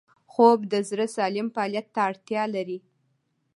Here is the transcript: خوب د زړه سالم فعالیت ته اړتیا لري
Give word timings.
خوب 0.31 0.59
د 0.71 0.73
زړه 0.89 1.05
سالم 1.15 1.47
فعالیت 1.55 1.87
ته 1.93 1.99
اړتیا 2.09 2.43
لري 2.55 2.79